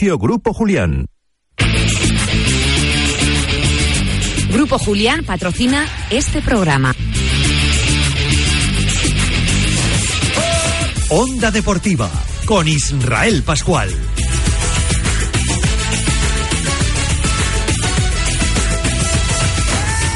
[0.00, 1.06] Grupo Julián.
[4.52, 6.94] Grupo Julián patrocina este programa.
[11.10, 12.08] Onda Deportiva
[12.46, 13.90] con Israel Pascual.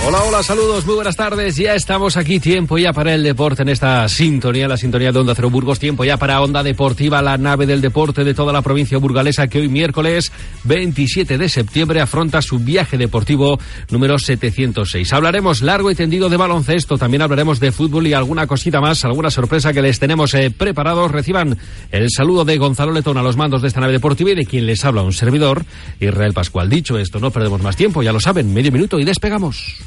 [0.05, 1.55] Hola, hola, saludos, muy buenas tardes.
[1.57, 5.33] Ya estamos aquí, tiempo ya para el deporte en esta sintonía, la sintonía de Onda
[5.37, 8.99] Cero Burgos, tiempo ya para Onda Deportiva, la nave del deporte de toda la provincia
[8.99, 10.33] burgalesa que hoy miércoles
[10.65, 15.13] 27 de septiembre afronta su viaje deportivo número 706.
[15.13, 19.31] Hablaremos largo y tendido de baloncesto, también hablaremos de fútbol y alguna cosita más, alguna
[19.31, 21.13] sorpresa que les tenemos eh, preparados.
[21.13, 21.57] Reciban
[21.93, 24.67] el saludo de Gonzalo Letón a los mandos de esta nave deportiva y de quien
[24.67, 25.65] les habla un servidor,
[26.01, 26.69] Israel Pascual.
[26.69, 29.81] Dicho esto, no perdemos más tiempo, ya lo saben, medio minuto y despegamos.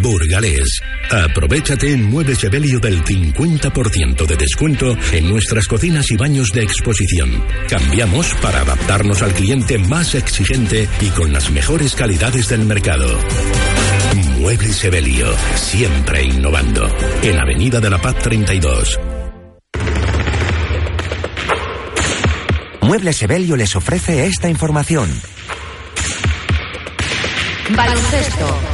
[0.00, 0.80] Burgalés.
[1.10, 7.44] Aprovechate en Muebles Evelio del 50% de descuento en nuestras cocinas y baños de exposición.
[7.68, 13.18] Cambiamos para adaptarnos al cliente más exigente y con las mejores calidades del mercado.
[14.38, 16.88] Muebles Evelio, siempre innovando.
[17.22, 18.98] En Avenida de la Paz 32.
[22.80, 25.08] Muebles Evelio les ofrece esta información.
[27.76, 28.71] Baloncesto.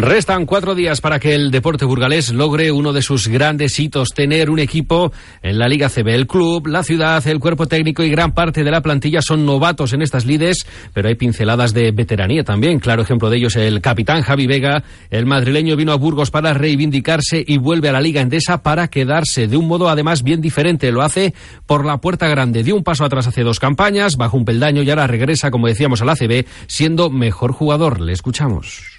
[0.00, 4.48] Restan cuatro días para que el deporte burgalés logre uno de sus grandes hitos, tener
[4.48, 6.06] un equipo en la Liga CB.
[6.10, 9.92] El club, la ciudad, el cuerpo técnico y gran parte de la plantilla son novatos
[9.94, 12.78] en estas lides, pero hay pinceladas de veteranía también.
[12.78, 14.84] Claro ejemplo de ellos el capitán Javi Vega.
[15.10, 19.48] El madrileño vino a Burgos para reivindicarse y vuelve a la Liga Endesa para quedarse
[19.48, 20.92] de un modo además bien diferente.
[20.92, 21.34] Lo hace
[21.66, 22.62] por la puerta grande.
[22.62, 26.02] Dio un paso atrás hace dos campañas, bajo un peldaño y ahora regresa, como decíamos,
[26.02, 28.00] a la CB, siendo mejor jugador.
[28.00, 28.97] Le escuchamos.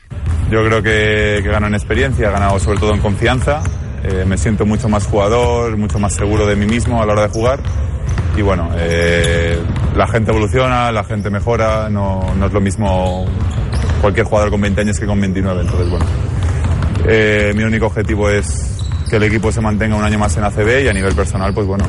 [0.52, 3.62] Yo creo que, que gano en experiencia, he ganado sobre todo en confianza.
[4.03, 7.22] Eh, me siento mucho más jugador, mucho más seguro de mí mismo a la hora
[7.24, 7.59] de jugar.
[8.36, 9.62] Y bueno, eh,
[9.96, 13.25] la gente evoluciona, la gente mejora, no, es lo mismo
[14.02, 15.62] cualquier jugador con 20 años que con 29.
[15.62, 16.06] Entonces, bueno,
[17.06, 18.78] eh, mi único objetivo es
[19.08, 21.68] que el equipo se mantenga un año más en ACB y a nivel personal, pues
[21.68, 21.84] bueno,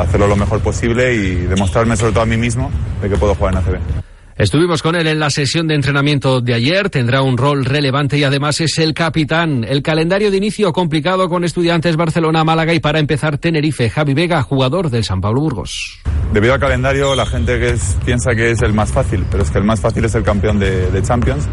[0.00, 2.70] hacerlo lo mejor posible y demostrarme sobre todo a mí mismo
[3.02, 4.05] de que puedo jugar en ACB.
[4.38, 8.24] Estuvimos con él en la sesión de entrenamiento de ayer, tendrá un rol relevante y
[8.24, 9.64] además es el capitán.
[9.66, 13.88] El calendario de inicio complicado con estudiantes Barcelona, Málaga y para empezar Tenerife.
[13.88, 16.00] Javi Vega, jugador del San Pablo Burgos.
[16.34, 19.56] Debido al calendario, la gente que piensa que es el más fácil, pero es que
[19.56, 21.48] el más fácil es el campeón de, Champions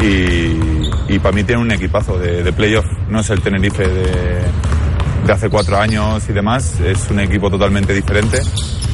[0.00, 5.76] y, para mí tiene un equipazo de, playoff, no es el Tenerife de hace cuatro
[5.76, 8.38] años y demás, es un equipo totalmente diferente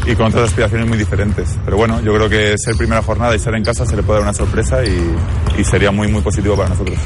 [0.06, 1.58] y con otras aspiraciones muy diferentes.
[1.64, 4.20] Pero bueno, yo creo que ser primera jornada y ser en casa se le puede
[4.20, 5.16] dar una sorpresa y,
[5.58, 6.98] y sería muy, muy positivo para nosotros.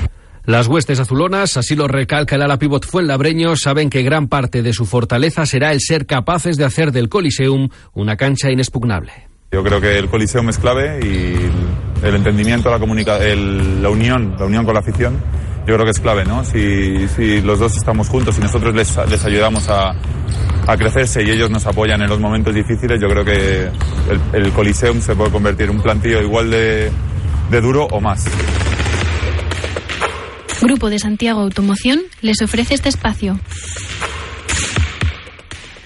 [0.46, 4.72] Las huestes azulonas, así lo recalca el ala pivot Fuenlabreño, saben que gran parte de
[4.72, 9.12] su fortaleza será el ser capaces de hacer del Coliseum una cancha inexpugnable.
[9.50, 14.36] Yo creo que el Coliseum es clave y el entendimiento, la, comunica el, la unión,
[14.38, 15.20] la unión con la afición,
[15.66, 16.44] yo creo que es clave, ¿no?
[16.44, 19.94] Si, si los dos estamos juntos y nosotros les, les ayudamos a,
[20.78, 23.70] crecerse y ellos nos apoyan en los momentos difíciles, yo creo que
[24.10, 26.90] el, el Coliseum se puede convertir en un plantillo igual de
[27.60, 28.24] duro o más.
[30.60, 33.38] Grupo de Santiago Automoción les ofrece este espacio.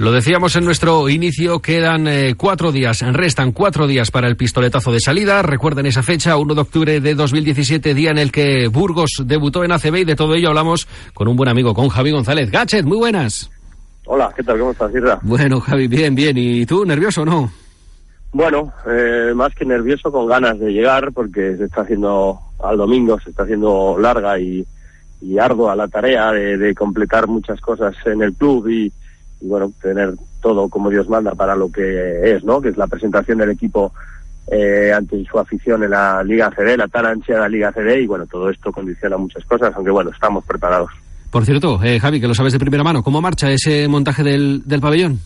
[0.00, 4.92] Lo decíamos en nuestro inicio, quedan eh, cuatro días, restan cuatro días para el pistoletazo
[4.92, 5.42] de salida.
[5.42, 9.72] Recuerden esa fecha, 1 de octubre de 2017, día en el que Burgos debutó en
[9.72, 12.50] ACB y de todo ello hablamos con un buen amigo, con Javi González.
[12.50, 13.50] Gachet, muy buenas.
[14.06, 14.58] Hola, ¿qué tal?
[14.58, 15.18] ¿Cómo estás, Irra?
[15.20, 16.38] Bueno, Javi, bien, bien.
[16.38, 17.52] ¿Y tú, nervioso o no?
[18.32, 23.20] Bueno, eh, más que nervioso, con ganas de llegar, porque se está haciendo al domingo,
[23.20, 24.64] se está haciendo larga y,
[25.20, 28.90] y ardua la tarea de, de completar muchas cosas en el club y
[29.40, 32.60] y bueno, tener todo como Dios manda para lo que es, ¿no?
[32.60, 33.92] Que es la presentación del equipo
[34.50, 38.26] eh, ante su afición en la Liga CD, la tan ansiada Liga CD, y bueno,
[38.26, 40.90] todo esto condiciona muchas cosas, aunque bueno, estamos preparados.
[41.30, 44.62] Por cierto, eh, Javi, que lo sabes de primera mano, ¿cómo marcha ese montaje del,
[44.66, 45.20] del pabellón?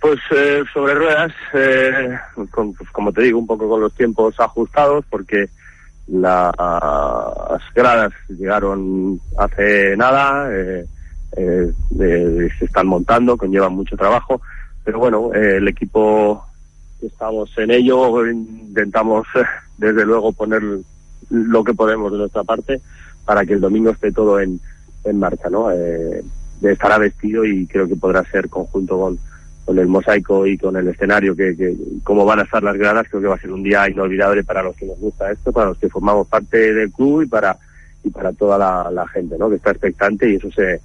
[0.00, 2.16] Pues eh, sobre ruedas, eh,
[2.50, 5.46] con, pues, como te digo, un poco con los tiempos ajustados, porque
[6.06, 6.52] las
[7.74, 10.48] gradas llegaron hace nada,
[11.36, 14.40] eh, eh, se están montando, conllevan mucho trabajo,
[14.84, 16.44] pero bueno, eh, el equipo
[17.00, 19.26] estamos en ello, intentamos
[19.78, 20.62] desde luego poner
[21.30, 22.80] lo que podemos de nuestra parte
[23.24, 24.60] para que el domingo esté todo en,
[25.04, 25.70] en marcha, ¿no?
[25.70, 26.22] Eh,
[26.62, 29.18] estará vestido y creo que podrá ser conjunto con,
[29.64, 33.06] con el mosaico y con el escenario que, que cómo van a estar las gradas
[33.08, 35.70] creo que va a ser un día inolvidable para los que nos gusta esto para
[35.70, 37.58] los que formamos parte del club y para
[38.04, 40.80] y para toda la, la gente no que está expectante y eso se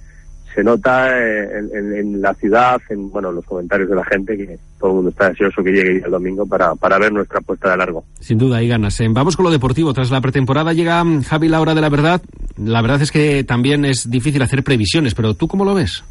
[0.58, 4.58] se nota en, en, en, la ciudad, en bueno, los comentarios de la gente, que
[4.80, 7.76] todo el mundo está ansioso que llegue el domingo para, para ver nuestra puesta de
[7.76, 8.02] largo.
[8.18, 8.98] Sin duda, hay ganas.
[8.98, 9.06] ¿eh?
[9.08, 9.94] Vamos con lo deportivo.
[9.94, 12.20] Tras la pretemporada llega mm, Javi la hora de la verdad.
[12.56, 16.02] La verdad es que también es difícil hacer previsiones, pero ¿tú cómo lo ves?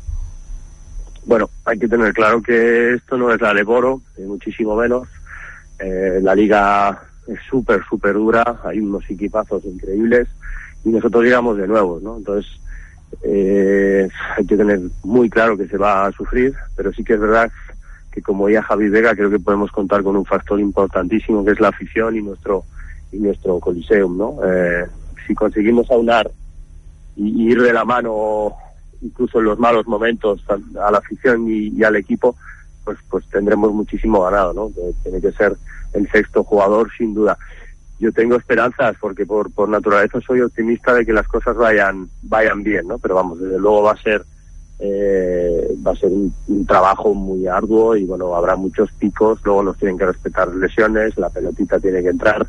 [1.25, 5.09] Bueno, hay que tener claro que esto no es la de Boro, muchísimo menos.
[5.77, 10.29] Eh, la liga es súper, súper dura, hay unos equipazos increíbles
[10.85, 12.15] y nosotros llegamos de nuevo, ¿no?
[12.15, 12.49] Entonces,
[13.23, 17.19] eh, hay que tener muy claro que se va a sufrir, pero sí que es
[17.19, 17.51] verdad
[18.11, 21.59] que como ya Javi Vega creo que podemos contar con un factor importantísimo que es
[21.59, 22.63] la afición y nuestro
[23.11, 24.37] y nuestro coliseum, ¿no?
[24.45, 24.85] Eh,
[25.25, 26.29] si conseguimos aunar
[27.15, 28.53] y, ir de la mano
[29.01, 32.35] incluso en los malos momentos a, la afición y, y, al equipo,
[32.83, 34.71] pues pues tendremos muchísimo ganado, ¿no?
[35.03, 35.55] Tiene que ser
[35.93, 37.37] el sexto jugador sin duda
[37.99, 42.63] yo tengo esperanzas porque por, por naturaleza soy optimista de que las cosas vayan vayan
[42.63, 42.99] bien, ¿no?
[42.99, 44.23] Pero vamos, desde luego va a ser
[44.79, 46.33] eh, va a ser un,
[46.67, 51.29] trabajo muy arduo y bueno, habrá muchos picos, luego nos tienen que respetar lesiones, la
[51.29, 52.45] pelotita tiene que entrar,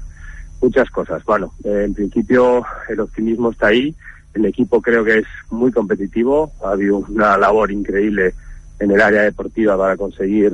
[0.61, 1.25] muchas cosas.
[1.25, 3.95] Bueno, eh, en principio el optimismo está ahí,
[4.35, 8.35] el equipo creo que es muy competitivo, ha habido una labor increíble
[8.81, 10.53] en el área deportiva para conseguir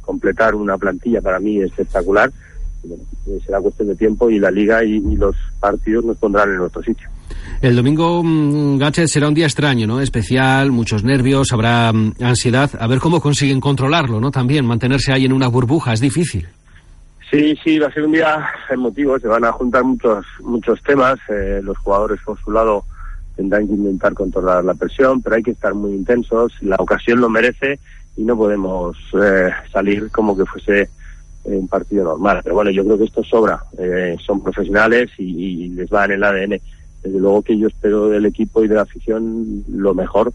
[0.00, 2.32] completar una plantilla para mí espectacular
[2.86, 6.50] bueno, eh, será cuestión de tiempo y la liga y, y, los partidos nos pondrán
[6.50, 7.08] en nuestro sitio.
[7.60, 10.00] El domingo, mmm, Gachet, será un día extraño, ¿no?
[10.00, 12.70] Especial, muchos nervios, habrá mmm, ansiedad.
[12.78, 14.30] A ver cómo consiguen controlarlo, ¿no?
[14.30, 16.46] También mantenerse ahí en una burbuja es difícil.
[17.30, 19.18] Sí, sí, va a ser un día emotivo.
[19.18, 21.18] Se van a juntar muchos muchos temas.
[21.28, 22.84] Eh, los jugadores por su lado
[23.34, 26.52] tendrán que intentar controlar la presión, pero hay que estar muy intensos.
[26.62, 27.78] La ocasión lo merece
[28.16, 30.88] y no podemos eh, salir como que fuese
[31.54, 32.40] un partido normal.
[32.42, 33.62] Pero bueno, yo creo que esto sobra.
[33.78, 36.60] Eh, son profesionales y, y, les va en el ADN.
[37.02, 40.32] Desde luego que yo espero del equipo y de la afición lo mejor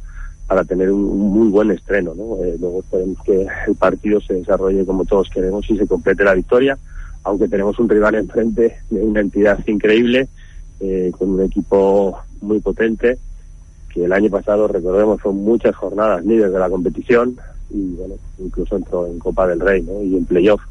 [0.51, 2.13] para tener un, muy buen estreno.
[2.13, 2.43] ¿no?
[2.43, 6.33] Eh, luego esperemos que el partido se desarrolle como todos queremos y se complete la
[6.33, 6.77] victoria,
[7.23, 10.27] aunque tenemos un rival enfrente de una entidad increíble,
[10.81, 13.17] eh, con un equipo muy potente,
[13.93, 17.37] que el año pasado, recordemos, son muchas jornadas líderes de la competición
[17.69, 20.03] y bueno, incluso entró en Copa del Rey ¿no?
[20.03, 20.61] y en playoff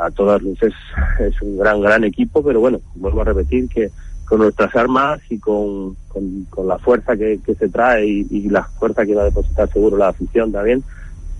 [0.00, 0.72] a todas luces
[1.18, 3.90] es un gran, gran equipo, pero bueno, vuelvo a repetir que
[4.24, 8.62] con nuestras armas y con, con, la fuerza que, que se trae y, y, la
[8.62, 10.84] fuerza que va a depositar seguro la afición también,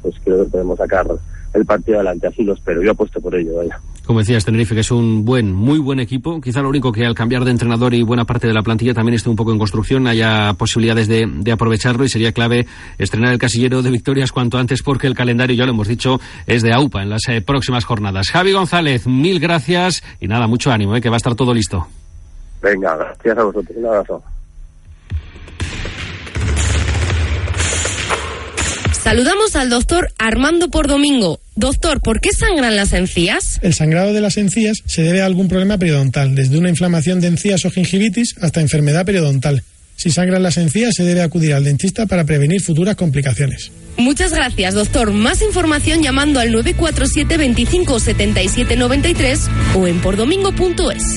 [0.03, 1.07] pues creo que podemos sacar
[1.55, 3.81] el partido adelante, así lo espero, yo apuesto por ello, vaya.
[4.11, 6.41] Como decías, Tenerife, que es un buen, muy buen equipo.
[6.41, 9.15] Quizá lo único que al cambiar de entrenador y buena parte de la plantilla también
[9.15, 12.67] esté un poco en construcción, haya posibilidades de, aprovecharlo y sería clave
[12.99, 16.19] estrenar el casillero de victorias cuanto antes porque el calendario, ya lo hemos dicho,
[16.49, 18.31] es de AUPA en las eh, próximas jornadas.
[18.33, 21.87] Javi González, mil gracias y nada, mucho ánimo, eh, que va a estar todo listo.
[22.61, 23.77] Venga, gracias a vosotros.
[23.77, 24.25] Un abrazo.
[29.11, 31.41] Saludamos al doctor Armando por Domingo.
[31.57, 33.59] Doctor, ¿por qué sangran las encías?
[33.61, 37.27] El sangrado de las encías se debe a algún problema periodontal, desde una inflamación de
[37.27, 39.65] encías o gingivitis hasta enfermedad periodontal.
[39.97, 43.73] Si sangran las encías, se debe acudir al dentista para prevenir futuras complicaciones.
[43.97, 45.11] Muchas gracias, doctor.
[45.11, 51.17] Más información llamando al 947 25 77 93 o en pordomingo.es.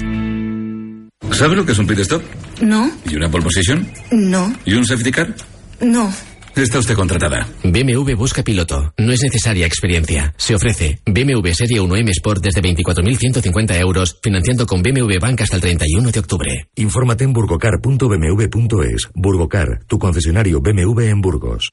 [1.38, 2.24] ¿Sabe lo que es un pit stop?
[2.60, 2.92] No.
[3.08, 3.88] ¿Y una pole position?
[4.10, 4.52] No.
[4.66, 5.36] ¿Y un safety car?
[5.80, 6.12] No.
[6.56, 7.48] Está usted contratada.
[7.64, 8.94] BMW busca piloto.
[8.98, 10.36] No es necesaria experiencia.
[10.38, 15.56] Se ofrece BMW Serie 1 M Sport desde 24.150 euros, financiando con BMW Bank hasta
[15.56, 16.68] el 31 de octubre.
[16.76, 19.10] Infórmate en burgocar.bmw.es.
[19.16, 21.72] Burgocar, tu concesionario BMW en Burgos.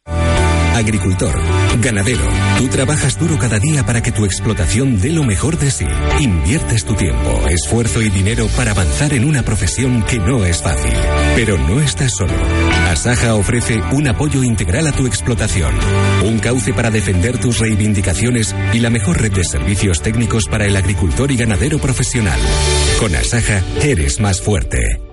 [0.75, 1.35] Agricultor,
[1.83, 2.25] ganadero,
[2.57, 5.87] tú trabajas duro cada día para que tu explotación dé lo mejor de sí.
[6.21, 10.95] Inviertes tu tiempo, esfuerzo y dinero para avanzar en una profesión que no es fácil.
[11.35, 12.33] Pero no estás solo.
[12.91, 15.75] Asaja ofrece un apoyo integral a tu explotación,
[16.25, 20.77] un cauce para defender tus reivindicaciones y la mejor red de servicios técnicos para el
[20.77, 22.41] agricultor y ganadero profesional.
[22.99, 25.10] Con Asaja eres más fuerte.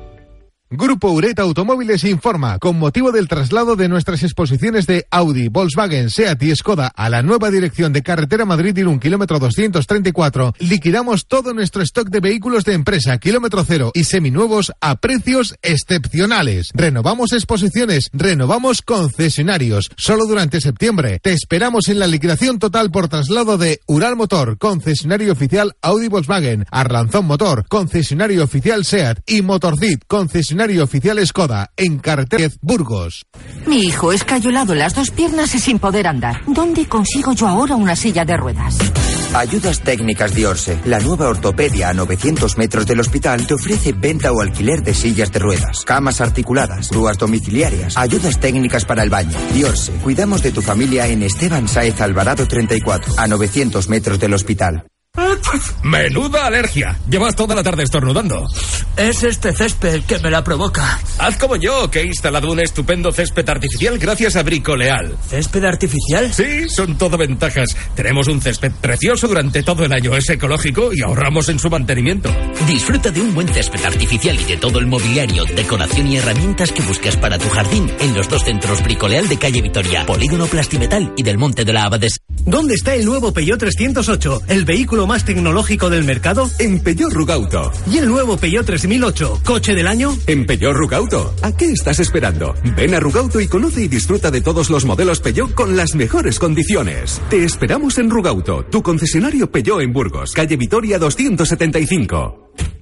[0.70, 6.44] Grupo Ureta Automóviles informa, con motivo del traslado de nuestras exposiciones de Audi, Volkswagen, Seat
[6.44, 12.10] y Skoda a la nueva dirección de carretera Madrid-Irún, kilómetro 234, liquidamos todo nuestro stock
[12.10, 16.72] de vehículos de empresa, kilómetro cero y seminuevos a precios excepcionales.
[16.74, 21.22] Renovamos exposiciones, renovamos concesionarios, solo durante septiembre.
[21.24, 26.66] Te esperamos en la liquidación total por traslado de Ural Motor, concesionario oficial Audi Volkswagen,
[26.72, 33.26] Arlanzón Motor, concesionario oficial Seat y Motorcid, concesionario oficial Skoda, en carretera Burgos.
[33.66, 36.42] Mi hijo es cayolado en las dos piernas y sin poder andar.
[36.48, 38.78] ¿Dónde consigo yo ahora una silla de ruedas?
[39.34, 44.42] Ayudas Técnicas Diorse, la nueva ortopedia a 900 metros del hospital, te ofrece venta o
[44.42, 49.38] alquiler de sillas de ruedas, camas articuladas, grúas domiciliarias, ayudas técnicas para el baño.
[49.54, 54.86] Diorse, cuidamos de tu familia en Esteban Saez Alvarado 34, a 900 metros del hospital.
[55.84, 57.00] Menuda alergia.
[57.10, 58.46] Llevas toda la tarde estornudando.
[58.96, 61.00] Es este césped que me la provoca.
[61.18, 65.18] Haz como yo, que he instalado un estupendo césped artificial gracias a Bricoleal.
[65.28, 66.34] ¿Césped artificial?
[66.34, 67.76] Sí, son todo ventajas.
[67.96, 70.16] Tenemos un césped precioso durante todo el año.
[70.16, 72.30] Es ecológico y ahorramos en su mantenimiento.
[72.68, 76.84] Disfruta de un buen césped artificial y de todo el mobiliario, decoración y herramientas que
[76.84, 81.24] buscas para tu jardín en los dos centros Bricoleal de calle Vitoria, Polígono Plastimetal y
[81.24, 82.20] del Monte de la Abades.
[82.48, 86.50] ¿Dónde está el nuevo Peugeot 308, el vehículo más tecnológico del mercado?
[86.60, 87.74] En Peugeot Rugauto.
[87.92, 90.18] ¿Y el nuevo Peugeot 3008, coche del año?
[90.28, 91.36] En Peugeot Rugauto.
[91.42, 92.56] ¿A qué estás esperando?
[92.78, 96.40] Ven a Rugauto y conoce y disfruta de todos los modelos Peugeot con las mejores
[96.40, 97.22] condiciones.
[97.30, 102.77] Te esperamos en Rugauto, tu concesionario Peugeot en Burgos, calle Vitoria 275.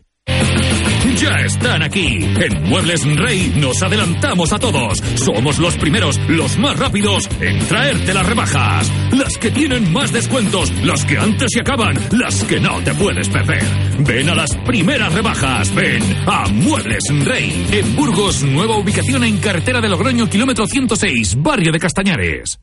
[1.15, 2.19] Ya están aquí.
[2.23, 4.97] En Muebles Rey nos adelantamos a todos.
[5.15, 8.91] Somos los primeros, los más rápidos en traerte las rebajas.
[9.11, 13.29] Las que tienen más descuentos, las que antes se acaban, las que no te puedes
[13.29, 13.63] perder.
[13.99, 15.73] Ven a las primeras rebajas.
[15.73, 17.67] Ven a Muebles Rey.
[17.71, 22.59] En Burgos, nueva ubicación en carretera de Logroño, kilómetro 106, barrio de Castañares.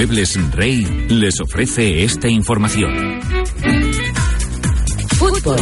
[0.00, 3.20] Muebles Rey les ofrece esta información.
[5.18, 5.58] Fútbol.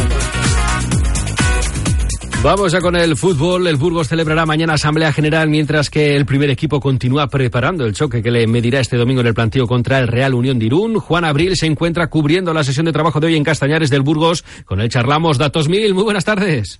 [2.41, 3.67] Vamos ya con el fútbol.
[3.67, 8.23] El Burgos celebrará mañana Asamblea General mientras que el primer equipo continúa preparando el choque
[8.23, 10.99] que le medirá este domingo en el planteo contra el Real Unión de Irún.
[11.01, 14.45] Juan Abril se encuentra cubriendo la sesión de trabajo de hoy en Castañares del Burgos.
[14.63, 15.93] Con él charlamos Datos Mil.
[15.93, 16.79] Muy buenas tardes.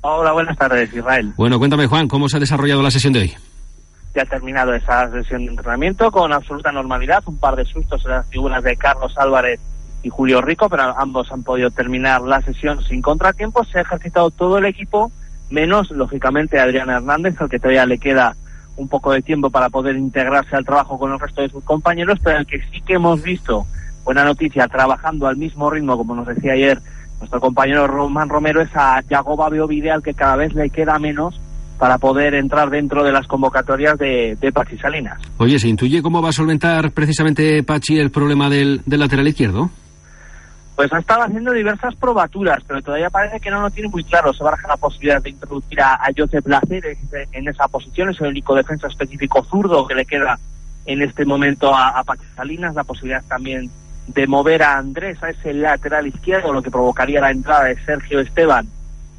[0.00, 1.34] Hola, buenas tardes, Israel.
[1.36, 3.34] Bueno, cuéntame Juan, ¿cómo se ha desarrollado la sesión de hoy?
[4.14, 7.22] Ya ha terminado esa sesión de entrenamiento con absoluta normalidad.
[7.26, 9.60] Un par de sustos en las figuras de Carlos Álvarez
[10.02, 13.68] y Julio Rico, pero ambos han podido terminar la sesión sin contratiempos.
[13.68, 15.12] Se ha ejercitado todo el equipo,
[15.50, 18.34] menos, lógicamente, Adrián Hernández, al que todavía le queda
[18.76, 22.18] un poco de tiempo para poder integrarse al trabajo con el resto de sus compañeros,
[22.22, 23.66] pero el que sí que hemos visto,
[24.04, 26.80] buena noticia, trabajando al mismo ritmo, como nos decía ayer
[27.18, 31.38] nuestro compañero Román Romero, es a Yagoba Beovide, al que cada vez le queda menos
[31.80, 35.18] para poder entrar dentro de las convocatorias de, de Pachi Salinas.
[35.38, 39.70] Oye, ¿se intuye cómo va a solventar precisamente Pachi el problema del, del lateral izquierdo?
[40.76, 44.34] Pues ha estado haciendo diversas probaturas, pero todavía parece que no lo tiene muy claro.
[44.34, 46.98] Se baraja la posibilidad de introducir a, a Josep Placer
[47.32, 50.38] en esa posición, es el único defensa específico zurdo que le queda
[50.84, 53.70] en este momento a, a Pachi Salinas, la posibilidad también
[54.06, 58.20] de mover a Andrés a ese lateral izquierdo, lo que provocaría la entrada de Sergio
[58.20, 58.68] Esteban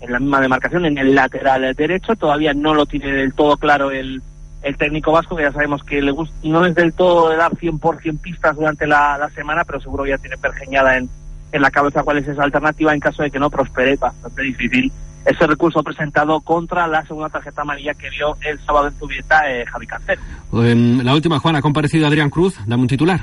[0.01, 2.15] en la misma demarcación, en el lateral derecho.
[2.15, 4.21] Todavía no lo tiene del todo claro el,
[4.63, 7.51] el técnico vasco, que ya sabemos que le gusta, no es del todo de dar
[7.51, 11.09] 100% pistas durante la, la semana, pero seguro ya tiene pergeñada en,
[11.51, 13.95] en la cabeza cuál es esa alternativa en caso de que no prospere.
[13.95, 14.91] Bastante difícil
[15.25, 19.65] ese recurso presentado contra la segunda tarjeta amarilla que vio el sábado en Zubieta eh,
[19.67, 20.21] Javi Cancelo.
[20.53, 22.57] En la última, Juan, ha comparecido Adrián Cruz.
[22.65, 23.21] Dame un titular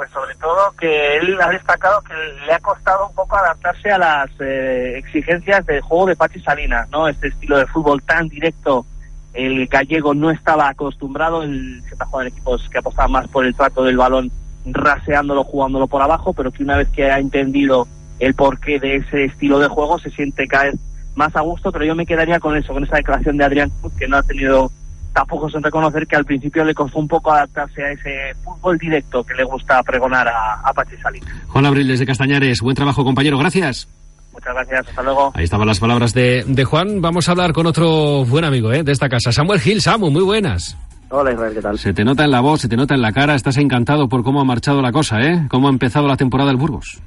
[0.00, 2.14] pues sobre todo que él ha destacado que
[2.46, 6.88] le ha costado un poco adaptarse a las eh, exigencias del juego de Pachi Salinas,
[6.88, 7.06] ¿no?
[7.06, 8.86] Este estilo de fútbol tan directo,
[9.34, 13.54] el gallego no estaba acostumbrado, él se jugando en equipos que apostaban más por el
[13.54, 14.32] trato del balón,
[14.64, 17.86] raseándolo, jugándolo por abajo, pero que una vez que ha entendido
[18.20, 20.72] el porqué de ese estilo de juego se siente vez
[21.14, 24.08] más a gusto, pero yo me quedaría con eso, con esa declaración de Adrián que
[24.08, 24.72] no ha tenido
[25.12, 29.24] tampoco sin reconocer que al principio le costó un poco adaptarse a ese fútbol directo
[29.24, 31.30] que le gusta pregonar a, a Pachi Salinas.
[31.48, 33.88] Juan Abril desde Castañares, buen trabajo compañero, gracias.
[34.32, 35.32] Muchas gracias, hasta luego.
[35.34, 37.00] Ahí estaban las palabras de, de Juan.
[37.02, 38.82] Vamos a hablar con otro buen amigo ¿eh?
[38.84, 39.82] de esta casa, Samuel Gil.
[39.82, 40.76] Samu, muy buenas.
[41.12, 41.78] Hola Israel, ¿qué tal?
[41.78, 44.22] Se te nota en la voz, se te nota en la cara, estás encantado por
[44.22, 45.46] cómo ha marchado la cosa, ¿eh?
[45.48, 47.00] Cómo ha empezado la temporada del Burgos.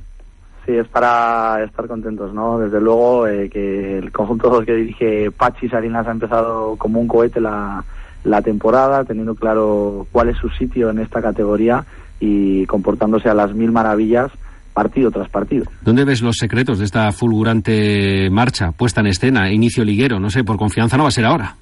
[0.65, 2.57] Sí, es para estar contentos, ¿no?
[2.57, 7.41] Desde luego eh, que el conjunto que dirige Pachi Salinas ha empezado como un cohete
[7.41, 7.83] la,
[8.23, 11.83] la temporada, teniendo claro cuál es su sitio en esta categoría
[12.19, 14.31] y comportándose a las mil maravillas
[14.73, 15.65] partido tras partido.
[15.81, 20.19] ¿Dónde ves los secretos de esta fulgurante marcha, puesta en escena, inicio liguero?
[20.19, 21.55] No sé, por confianza no va a ser ahora.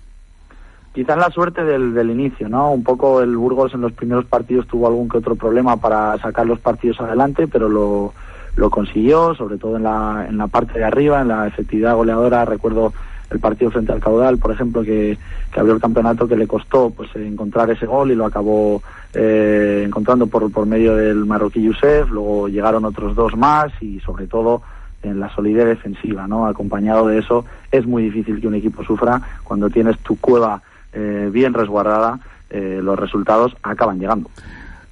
[0.94, 2.72] Quizás la suerte del, del inicio, ¿no?
[2.72, 6.46] Un poco el Burgos en los primeros partidos tuvo algún que otro problema para sacar
[6.46, 8.14] los partidos adelante, pero lo,
[8.56, 12.46] lo consiguió, sobre todo en la, en la parte de arriba, en la efectividad goleadora.
[12.46, 12.94] Recuerdo
[13.30, 15.18] el partido frente al Caudal, por ejemplo, que,
[15.52, 19.84] que abrió el campeonato, que le costó pues encontrar ese gol y lo acabó eh,
[19.86, 22.10] encontrando por, por medio del marroquí Youssef.
[22.10, 24.62] Luego llegaron otros dos más y, sobre todo,
[25.02, 26.46] en la solidez defensiva, ¿no?
[26.46, 30.62] Acompañado de eso, es muy difícil que un equipo sufra cuando tienes tu cueva
[30.94, 34.30] eh, bien resguardada, eh, los resultados acaban llegando.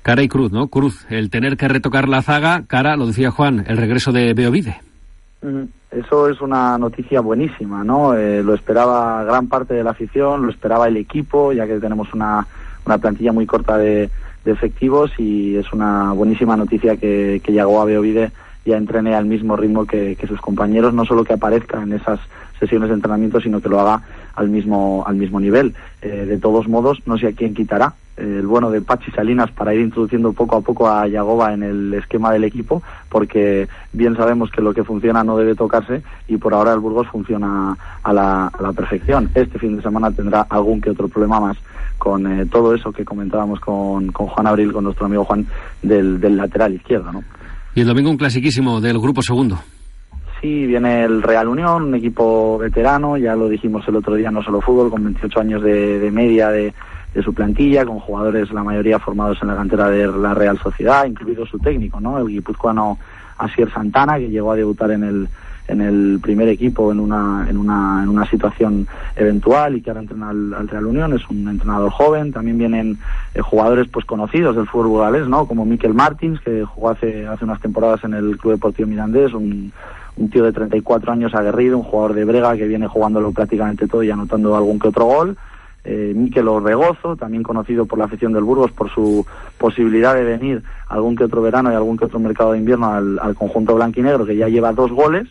[0.01, 0.67] Cara y cruz, ¿no?
[0.67, 4.77] Cruz, el tener que retocar la zaga, cara, lo decía Juan, el regreso de Beovide.
[5.41, 8.13] Mm, Eso es una noticia buenísima, ¿no?
[8.15, 12.13] Eh, lo esperaba gran parte de la afición, lo esperaba el equipo, ya que tenemos
[12.13, 12.45] una,
[12.85, 14.09] una plantilla muy corta de,
[14.45, 18.31] de efectivos y es una buenísima noticia que, que llegó a Beovide
[18.65, 22.19] ya entrene al mismo ritmo que, que sus compañeros, no solo que aparezca en esas
[22.59, 24.01] sesiones de entrenamiento, sino que lo haga
[24.35, 25.73] al mismo, al mismo nivel.
[26.01, 29.73] Eh, de todos modos, no sé a quién quitará el bueno de Pachi Salinas para
[29.73, 34.51] ir introduciendo poco a poco a Yagoba en el esquema del equipo, porque bien sabemos
[34.51, 38.47] que lo que funciona no debe tocarse y por ahora el Burgos funciona a la,
[38.47, 39.29] a la perfección.
[39.33, 41.57] Este fin de semana tendrá algún que otro problema más
[41.97, 45.45] con eh, todo eso que comentábamos con, con Juan Abril, con nuestro amigo Juan,
[45.81, 47.23] del, del lateral izquierdo, ¿no?
[47.75, 49.59] Y el domingo un clasiquísimo del grupo segundo.
[50.41, 54.41] Sí, viene el Real Unión, un equipo veterano, ya lo dijimos el otro día, no
[54.41, 56.73] solo fútbol, con 28 años de, de media de,
[57.13, 61.05] de, su plantilla, con jugadores la mayoría formados en la cantera de la Real Sociedad,
[61.05, 62.17] incluido su técnico, ¿no?
[62.17, 62.97] El guipuzcoano
[63.37, 65.29] Asier Santana, que llegó a debutar en el
[65.69, 70.01] en el primer equipo en una, en una, en una situación eventual y que ahora
[70.01, 72.97] entrena al, al Real Unión, es un entrenador joven, también vienen
[73.35, 75.45] eh, jugadores pues conocidos del fútbol burgalés, ¿no?
[75.45, 79.71] Como Miquel Martins, que jugó hace, hace unas temporadas en el Club Deportivo Mirandés, un,
[80.17, 84.01] un tío de 34 años aguerrido, un jugador de brega que viene jugándolo prácticamente todo
[84.03, 85.37] y anotando algún que otro gol.
[85.83, 89.25] Eh, Miquel Orregozo, también conocido por la afición del Burgos por su
[89.57, 93.17] posibilidad de venir algún que otro verano y algún que otro mercado de invierno al,
[93.19, 95.27] al conjunto blanquinegro, que ya lleva dos goles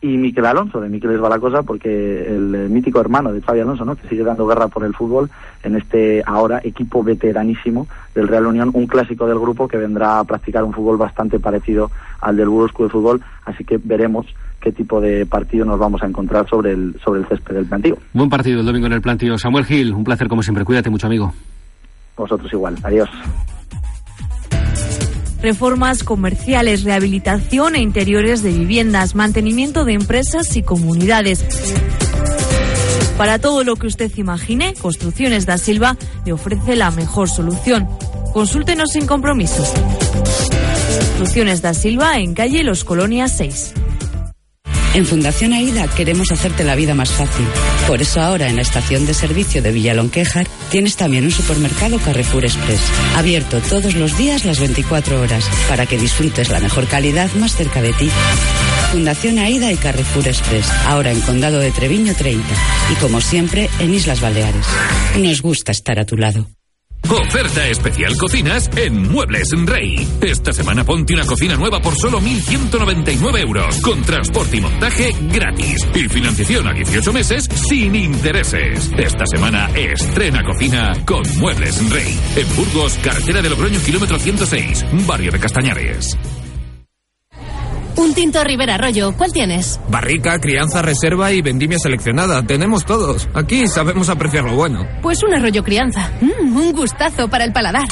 [0.00, 3.60] y Miquel Alonso, de Miquel es la cosa, porque el, el, mítico hermano de Xavi
[3.60, 3.96] Alonso, ¿no?
[3.96, 5.30] que sigue dando guerra por el fútbol
[5.62, 10.24] en este ahora equipo veteranísimo del Real Unión, un clásico del grupo que vendrá a
[10.24, 14.26] practicar un fútbol bastante parecido al del Burgos Club de Fútbol, así que veremos
[14.60, 17.98] qué tipo de partido nos vamos a encontrar sobre el, sobre el césped del plantío.
[18.12, 19.38] Buen partido el domingo en el plantío.
[19.38, 20.64] Samuel Gil, un placer como siempre.
[20.64, 21.32] Cuídate mucho, amigo.
[22.16, 22.76] Vosotros igual.
[22.82, 23.08] Adiós
[25.46, 31.44] reformas comerciales, rehabilitación e interiores de viviendas, mantenimiento de empresas y comunidades.
[33.16, 37.88] Para todo lo que usted imagine, Construcciones da Silva le ofrece la mejor solución.
[38.32, 39.72] Consúltenos sin compromisos.
[40.98, 43.85] Construcciones da Silva en calle Los Colonias 6.
[44.96, 47.44] En Fundación AIDA queremos hacerte la vida más fácil.
[47.86, 52.46] Por eso ahora en la estación de servicio de Villalonquejar tienes también un supermercado Carrefour
[52.46, 52.80] Express,
[53.14, 57.82] abierto todos los días las 24 horas, para que disfrutes la mejor calidad más cerca
[57.82, 58.08] de ti.
[58.90, 62.42] Fundación AIDA y Carrefour Express, ahora en Condado de Treviño 30
[62.90, 64.64] y como siempre en Islas Baleares.
[65.18, 66.48] Nos gusta estar a tu lado.
[67.08, 70.08] Oferta especial cocinas en Muebles Rey.
[70.20, 75.86] Esta semana ponte una cocina nueva por solo 1.199 euros, con transporte y montaje gratis
[75.94, 78.90] y financiación a 18 meses sin intereses.
[78.98, 82.18] Esta semana estrena cocina con Muebles Rey.
[82.34, 86.16] En Burgos, carretera de Logroño, kilómetro 106, barrio de Castañares.
[87.96, 89.14] Un tinto Rivera Arroyo.
[89.16, 89.80] ¿Cuál tienes?
[89.88, 92.46] Barrica, crianza, reserva y vendimia seleccionada.
[92.46, 93.28] Tenemos todos.
[93.34, 94.86] Aquí sabemos apreciar lo bueno.
[95.02, 96.10] Pues un arroyo crianza.
[96.20, 97.86] Mm, un gustazo para el paladar.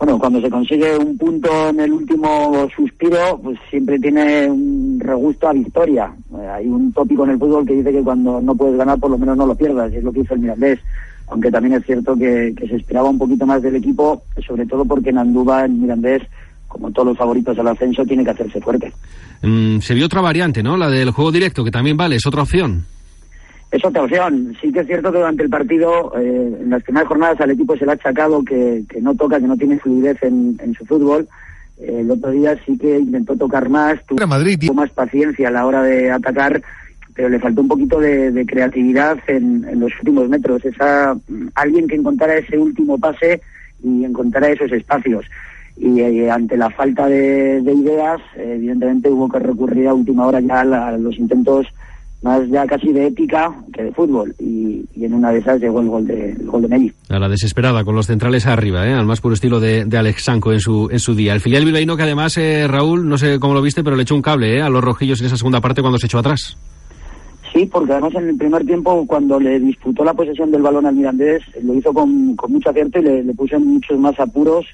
[0.00, 5.46] Bueno, cuando se consigue un punto en el último suspiro, pues siempre tiene un regusto
[5.46, 6.10] a victoria.
[6.38, 9.10] Eh, hay un tópico en el fútbol que dice que cuando no puedes ganar, por
[9.10, 10.78] lo menos no lo pierdas, y es lo que hizo el Mirandés.
[11.28, 15.10] Aunque también es cierto que, se esperaba un poquito más del equipo, sobre todo porque
[15.10, 16.22] en Andúba, el Mirandés,
[16.66, 18.90] como todos los favoritos al ascenso, tiene que hacerse fuerte.
[19.42, 20.78] Mm, se vio otra variante, ¿no?
[20.78, 22.86] La del juego directo, que también vale, es otra opción.
[23.70, 24.56] Es otra opción.
[24.60, 27.76] Sí que es cierto que durante el partido, eh, en las primeras jornadas al equipo
[27.76, 31.28] se le ha achacado que, no toca, que no tiene fluidez en, su fútbol.
[31.78, 35.82] Eh, el otro día sí que intentó tocar más, tuvo más paciencia a la hora
[35.82, 36.60] de atacar,
[37.14, 40.64] pero le faltó un poquito de, creatividad en, los últimos metros.
[40.64, 41.16] Esa,
[41.54, 43.40] alguien que encontrara ese último pase
[43.84, 45.26] y encontrara esos espacios.
[45.76, 50.60] Y eh, ante la falta de, ideas, evidentemente hubo que recurrir a última hora ya
[50.60, 51.68] a los intentos
[52.22, 55.88] más ya casi de ética que de fútbol y, en una de esas llegó el
[55.88, 56.92] gol de, el gol de Nelly.
[57.08, 58.92] A la desesperada, con los centrales arriba, ¿eh?
[58.92, 61.32] al más puro estilo de, de Alex Sanco en su, en su día.
[61.32, 64.14] El filial bilbaíno que además, eh, Raúl, no sé cómo lo viste, pero le echó
[64.14, 64.62] un cable ¿eh?
[64.62, 66.58] a los rojillos en esa segunda parte cuando se echó atrás.
[67.52, 70.94] Sí, porque además en el primer tiempo, cuando le disputó la posesión del balón al
[70.94, 74.66] Mirandés, lo hizo con, con mucho acierto y le, le puso en muchos más apuros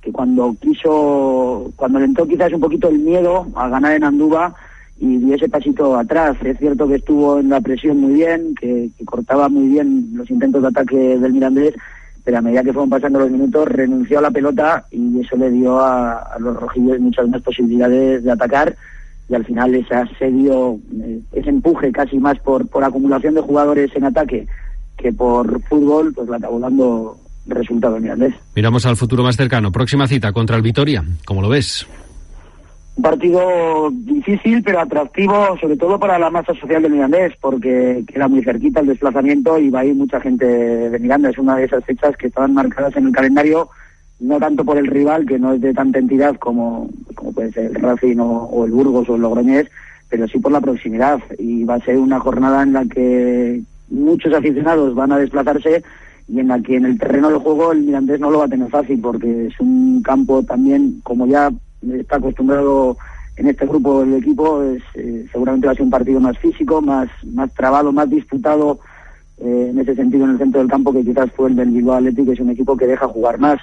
[0.00, 4.54] que cuando quiso, cuando le entró quizás un poquito el miedo a ganar en Andúba,
[5.00, 6.36] y dio ese pasito atrás.
[6.44, 10.62] Es cierto que estuvo en la presión muy bien, que, cortaba muy bien los intentos
[10.62, 11.74] de ataque del Mirandés,
[12.22, 15.50] pero a medida que fueron pasando los minutos renunció a la pelota y eso le
[15.50, 18.76] dio a, los rojillos muchas más posibilidades de atacar
[19.28, 23.90] y al final ese asedio, eh, ese empuje casi más por, por acumulación de jugadores
[23.96, 24.46] en ataque
[24.98, 28.34] que por fútbol, pues la acabó dando resultado el Mirandés.
[28.54, 29.72] Miramos al futuro más cercano.
[29.72, 31.02] Próxima cita contra el Vitoria.
[31.24, 31.86] ¿Cómo lo ves?
[32.96, 38.28] Un partido difícil, pero atractivo, sobre todo para la masa social de Mirandés, porque queda
[38.28, 41.30] muy cerquita el desplazamiento y va a ir mucha gente de Miranda.
[41.30, 43.70] Es una de esas fechas que estaban marcadas en el calendario,
[44.18, 47.66] no tanto por el rival, que no es de tanta entidad como, como puede ser
[47.66, 49.68] el Racing o, el Burgos o el Logroñés,
[50.10, 51.20] pero sí por la proximidad.
[51.38, 55.82] Y va a ser una jornada en la que muchos aficionados van a desplazarse
[56.28, 58.48] y en la que en el terreno del juego el Mirandés no lo va a
[58.48, 61.50] tener fácil, porque es un campo también, como ya
[61.82, 62.96] está acostumbrado
[63.36, 66.82] en este grupo del equipo, es, eh, seguramente va a ser un partido más físico,
[66.82, 68.80] más, más trabado, más disputado
[69.38, 71.96] eh, en ese sentido en el centro del campo que quizás fue el del Bilbao
[71.96, 73.58] Atlético, que es un equipo que deja jugar más.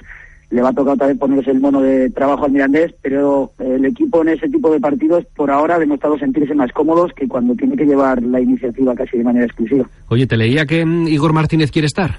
[0.49, 3.83] Le va a tocar otra vez ponerse el mono de trabajo al Mirandés, pero el
[3.85, 7.53] equipo en ese tipo de partidos por ahora ha demostrado sentirse más cómodos que cuando
[7.53, 9.87] tiene que llevar la iniciativa casi de manera exclusiva.
[10.07, 12.17] Oye, te leía que mm, Igor Martínez quiere estar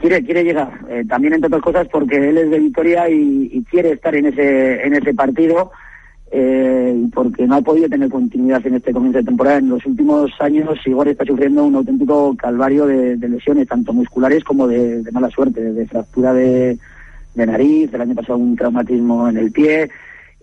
[0.00, 3.92] quiere quiere llegar eh, también entre otras cosas porque él es de Vitoria y, quiere
[3.92, 5.70] estar en ese en ese partido
[6.30, 9.58] eh, porque no ha podido tener continuidad en este comienzo de temporada.
[9.58, 14.66] En los últimos años Igor está sufriendo un auténtico calvario de, lesiones tanto musculares como
[14.68, 16.78] de, mala suerte de fractura de,
[17.34, 17.92] nariz.
[17.94, 19.88] El año pasado un traumatismo en el pie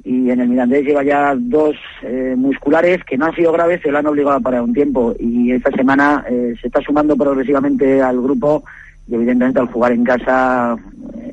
[0.04, 3.92] y en el Mirandés lleva ya dos eh, musculares que no han sido graves, se
[3.92, 5.16] lo han obligado a parar un tiempo.
[5.20, 8.64] Y esta semana se está sumando progresivamente al grupo
[9.08, 10.76] y evidentemente al jugar en casa,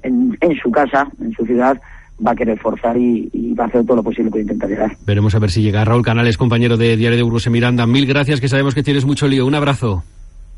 [0.02, 1.80] en, su casa, en su ciudad,
[2.24, 4.96] va a querer forzar y, va a hacer todo lo posible para intentar llegar.
[5.06, 5.84] Veremos a ver si llega.
[5.84, 9.04] Raúl Canales, compañero de Diario de Burgos en Miranda, mil gracias, que sabemos que tienes
[9.04, 9.46] mucho lío.
[9.46, 10.02] Un abrazo.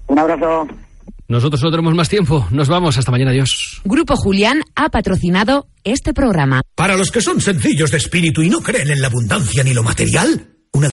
[0.06, 0.66] Un abrazo.
[1.26, 2.46] Nosotros no tenemos más tiempo.
[2.50, 2.98] Nos vamos.
[2.98, 3.30] Hasta mañana.
[3.30, 3.80] Adiós.
[3.84, 6.62] Grupo Julián ha patrocinado este programa.
[6.74, 9.82] Para los que son sencillos de espíritu y no creen en la abundancia ni lo
[9.82, 10.53] material,